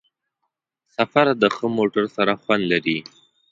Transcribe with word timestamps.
سفر 0.95 1.25
د 1.41 1.43
ښه 1.55 1.65
موټر 1.77 2.05
سره 2.15 2.33
خوند 2.41 2.63
لري. 2.71 2.97